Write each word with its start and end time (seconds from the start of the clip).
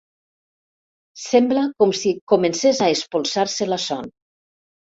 Sembla 1.25 1.67
com 1.83 1.93
si 1.99 2.15
comencés 2.35 2.81
a 2.87 2.91
espolsar-se 2.97 3.71
la 3.73 3.81
son. 3.89 4.13